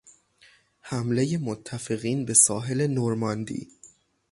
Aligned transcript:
حملهی 0.81 1.37
متفقین 1.37 2.25
به 2.25 2.33
ساحل 2.33 2.87
نرماندی 2.87 3.67